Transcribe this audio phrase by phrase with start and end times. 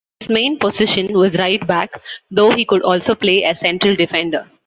[0.19, 2.01] His main position was right-back,
[2.31, 4.49] though he could also play as central defender.